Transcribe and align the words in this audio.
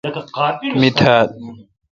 می 0.79 0.89
تھال 0.97 1.27